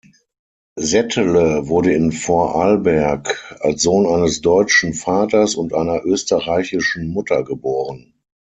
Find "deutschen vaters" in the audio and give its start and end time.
4.41-5.53